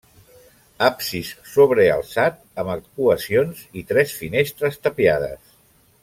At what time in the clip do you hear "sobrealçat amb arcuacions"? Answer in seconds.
1.49-3.61